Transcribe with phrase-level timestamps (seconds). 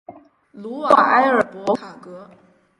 [0.53, 2.27] 努瓦埃尔博卡格。